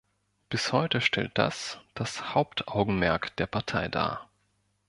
Bis 0.49 0.73
heute 0.73 0.99
stellt 0.99 1.37
das 1.37 1.79
das 1.93 2.33
Hauptaugenmerk 2.33 3.35
der 3.35 3.45
Partei 3.45 3.87
dar. 3.87 4.31